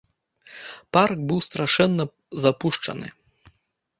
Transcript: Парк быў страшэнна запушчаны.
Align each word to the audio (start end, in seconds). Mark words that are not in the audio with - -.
Парк 0.95 1.17
быў 1.31 1.39
страшэнна 1.49 2.03
запушчаны. 2.45 3.07